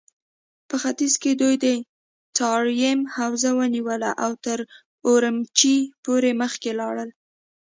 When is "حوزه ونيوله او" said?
3.15-4.31